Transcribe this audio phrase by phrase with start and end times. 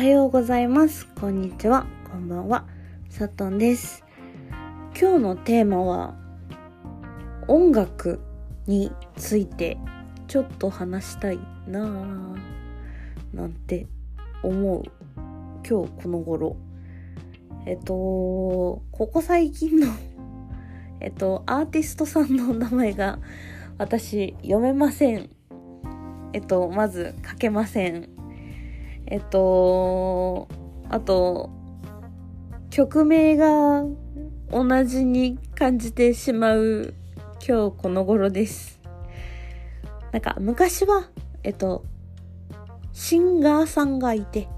[0.00, 1.06] はようございます。
[1.08, 1.84] こんにちは。
[2.10, 2.64] こんばんは。
[3.10, 4.02] さとんです。
[4.98, 6.14] 今日のテーマは、
[7.48, 8.18] 音楽
[8.66, 9.76] について
[10.26, 12.38] ちょっと話したいなぁ、
[13.34, 13.88] なんて
[14.42, 14.84] 思う
[15.68, 16.56] 今日この頃。
[17.66, 19.86] えっと、ここ最近の、
[21.00, 23.18] えっと、アーティストさんの名前が
[23.76, 25.28] 私読めません。
[26.32, 28.19] えっと、まず書けません。
[29.06, 30.48] えっと、
[30.88, 31.50] あと、
[32.70, 33.84] 曲名が
[34.50, 36.94] 同じに感じてしまう
[37.46, 38.80] 今日この頃です。
[40.12, 41.08] なんか昔は、
[41.42, 41.84] えっと、
[42.92, 44.48] シンガーさんがいて、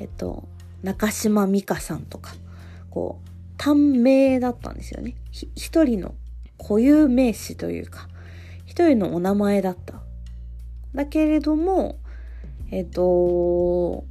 [0.00, 0.48] えっと、
[0.82, 2.34] 中島美嘉さんとか、
[2.90, 5.16] こう、単名だったんですよね。
[5.32, 6.14] 一人の
[6.58, 8.08] 固有名詞というか、
[8.64, 10.02] 一人のお名前だった。
[10.94, 11.98] だけれども、
[12.70, 14.04] えっと、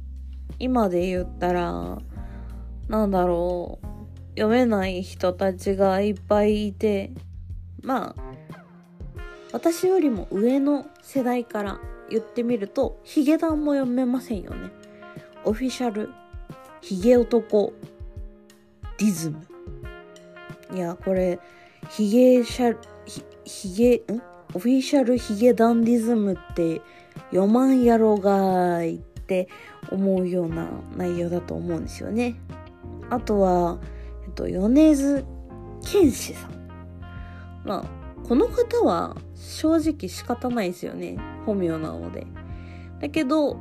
[0.58, 1.98] 今で言ったら、
[2.88, 3.86] なんだろう、
[4.30, 7.10] 読めない人たちがいっぱいいて、
[7.82, 8.22] まあ、
[9.52, 14.70] 私よりも上の世代から言ってみると、ヒゲダンも読めませんよね。
[15.44, 16.10] オフィシャル、
[16.80, 17.72] ヒゲ男、
[18.98, 19.46] ディズム。
[20.74, 21.38] いや、これ、
[21.90, 22.78] ヒゲシャル、
[23.44, 24.35] ヒゲ、ん？
[24.54, 26.80] オフィシャルヒゲダンディズムって
[27.30, 29.48] 読まんやろがーいって
[29.90, 32.36] 思うような内容だと思うんですよね。
[33.10, 33.78] あとは、
[34.24, 35.24] えっと、米津
[35.92, 36.50] 玄師さん。
[37.64, 37.84] まあ、
[38.26, 41.18] この方は正直仕方ないですよね。
[41.44, 42.26] 本名なので。
[43.00, 43.56] だけど、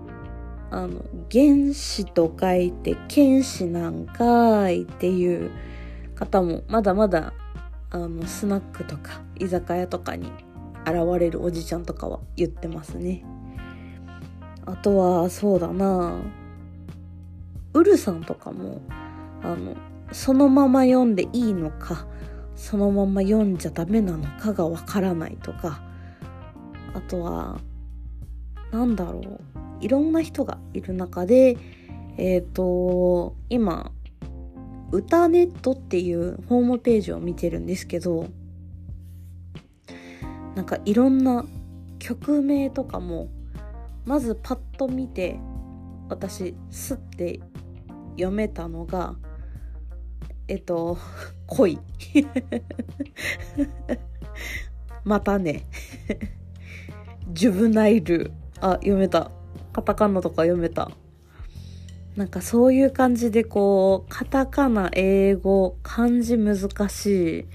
[0.71, 5.51] あの、原子と書いて、剣士なんかーいっていう
[6.15, 7.33] 方も、まだまだ、
[7.91, 10.31] あの、スナックとか、居酒屋とかに
[10.85, 13.23] 現れるおじちゃんとかは言ってますね。
[14.65, 16.19] あとは、そうだな
[17.73, 18.81] ウルさんとかも、
[19.43, 19.75] あの、
[20.11, 22.07] そのまま読んでいいのか、
[22.55, 25.83] そのまま読んじゃダメなのかがわからないとか、
[26.93, 27.59] あとは、
[28.71, 29.39] なんだろう、
[29.81, 31.57] いろんな人がいる中で、
[32.17, 33.91] えっ、と、今、
[34.91, 38.27] 歌ネットっていうホームページを見てるんですけど、
[40.55, 41.45] なんかいろんな
[41.99, 43.29] 曲名とかも、
[44.05, 45.39] まずパッと見て、
[46.09, 47.39] 私、スッて
[48.11, 49.15] 読めたのが、
[50.47, 50.97] えっと、
[51.47, 51.79] 恋。
[55.03, 55.65] またね。
[57.33, 58.31] ジュブナイル。
[58.61, 59.31] あ、読めた。
[59.73, 60.89] カタカナとか読めた。
[62.15, 67.45] なんかそういう感じでこう、カタカナ、英語、漢字難しい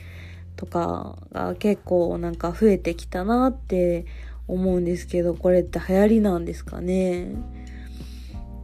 [0.56, 4.04] とかが結構なんか増えてきたなって
[4.46, 7.32] 思うんですけど、これって流行りなんですかね？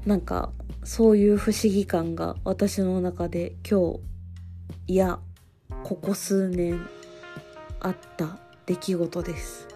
[0.04, 0.52] なんか
[0.84, 4.00] そういう不思議感が私の中で今日、
[4.86, 5.18] いや、
[5.82, 6.86] ここ数年
[7.80, 9.68] あった出来事です。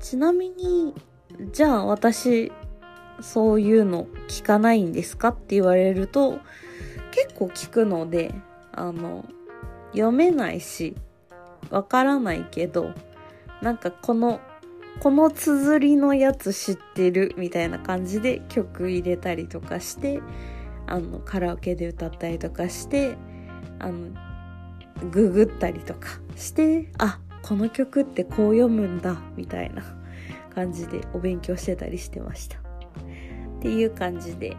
[0.00, 0.94] ちなみに、
[1.52, 2.52] じゃあ私、
[3.20, 6.38] そういうの聞かないんですかって言われると、
[7.12, 8.34] 結構聞くので、
[8.72, 9.24] あの、
[9.92, 10.94] 読めないし、
[11.70, 12.92] わからないけど、
[13.62, 14.40] なんかこの、
[15.00, 20.20] この綴りのやつ知ってるみたいな感じで曲入れたりとかして、
[20.86, 23.16] あの、カラオケで歌ったりとかして、
[23.78, 24.10] あの、
[25.10, 29.82] ググったりとかして、あ、この曲ってこう読むんだ、みたいな
[30.54, 32.58] 感じでお勉強してたりしてました。
[32.58, 32.62] っ
[33.60, 34.56] ていう感じで、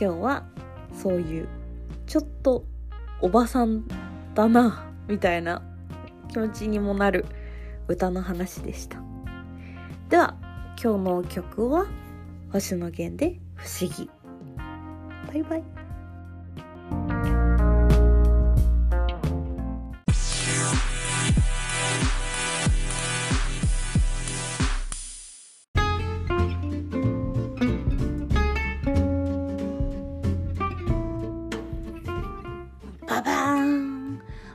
[0.00, 0.46] 今日は
[0.92, 1.48] そういう、
[2.06, 2.64] ちょっと
[3.20, 3.84] おばさん
[4.34, 5.62] だな、みたいな
[6.30, 7.26] 気持ちにもなる
[7.88, 9.02] 歌の話でした。
[10.08, 10.36] では、
[10.82, 11.86] 今日の曲は
[12.52, 14.08] 星野源で不思議。
[15.26, 15.79] バイバイ。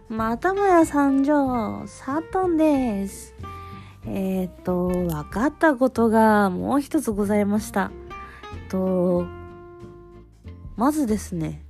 [0.07, 3.33] またもや参上サトンです。
[4.05, 7.91] えっ、と、分かったことがもう一つございました。
[8.53, 9.25] えっと、
[10.75, 11.63] まずですね、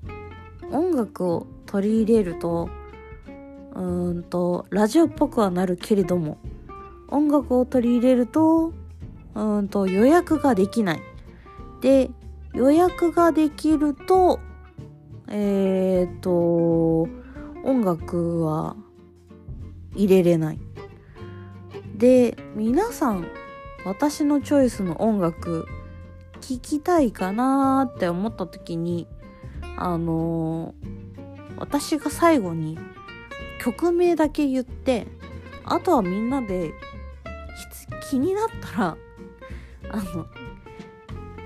[0.70, 2.70] 音楽を取り入れると、
[3.74, 6.38] うーんと、ラジオっぽくはなるけれども、
[7.08, 8.74] 音楽を取り入れると、
[9.34, 11.02] うんと、予約ができない。
[11.80, 12.10] で、
[12.54, 14.42] 予約ができると、
[15.30, 17.08] えっ、と、
[17.66, 18.76] 音楽は
[19.96, 20.60] 入れれない。
[21.96, 23.28] で、皆さん、
[23.86, 25.68] 私のチョイスの音楽、
[26.42, 29.08] 聞きたいかなって思った時に
[29.78, 32.78] あのー、私が最後に
[33.60, 35.08] 曲名だけ言って
[35.64, 36.72] あとはみんなで
[38.10, 38.98] 気になったら
[39.90, 40.28] あの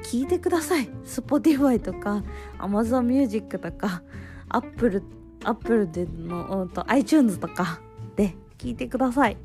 [0.04, 2.24] 聞いてください Spotify とか
[2.58, 4.04] Amazon Music とか
[4.50, 5.02] Apple,
[5.44, 7.80] Apple での、と、iTunes とか
[8.16, 9.38] で聞いてください。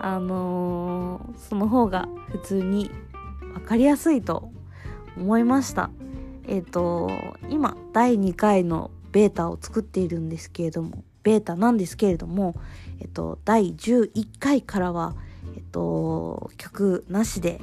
[0.00, 2.90] あのー、その方が普通に
[3.52, 4.50] 分かりやすいと
[5.16, 5.90] 思いました。
[6.46, 7.10] えっ、ー、と
[7.50, 12.54] 今第2回のベータを作っているんですけれどもベータなんですけれども
[13.00, 15.14] えっ、ー、と第11回からは
[15.54, 17.60] えっ、と曲なしで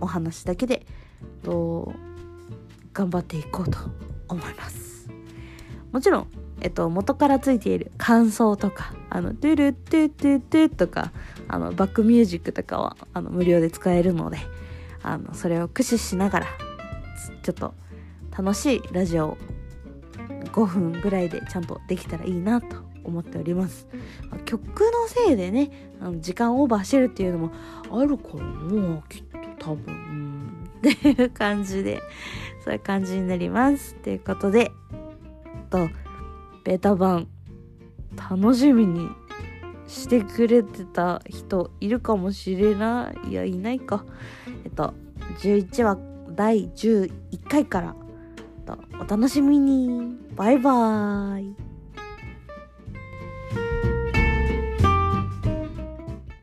[0.00, 0.86] お話だけで、
[1.20, 1.92] えっと、
[2.92, 3.78] 頑張っていこうと
[4.28, 4.87] 思います。
[5.92, 6.26] もちろん
[6.60, 11.12] えっと、元からついている感想とか、あの、トゥルトゥトゥトゥとか、
[11.46, 14.38] あの、バックミュージックとかは、あの、無料で使えるので、
[15.02, 16.46] あのそれを駆使しながら
[17.42, 17.74] ちょっと
[18.36, 19.38] 楽しいラジオを
[20.52, 23.86] 5分ぐらいでちゃんとできたらいいなと思っております、
[24.44, 25.70] 曲のせいでね
[26.00, 27.52] あの時間オーバーしてるっていうのも
[27.90, 29.24] あるからもうきっ
[29.58, 30.68] と多分。
[30.78, 32.00] っていう感じで
[32.64, 33.96] そういう感じになります。
[33.96, 34.70] ということで
[35.68, 35.88] と
[36.64, 37.28] ベータ版
[38.30, 39.08] 楽しみに
[39.86, 43.30] してくれてた人いるかもしれない。
[43.30, 44.04] いやいないか。
[44.64, 44.94] えっと
[45.38, 45.98] 11話
[46.34, 47.10] 第11
[47.48, 47.96] 回から。
[49.00, 50.18] お楽しみに。
[50.36, 51.67] バイバーイ。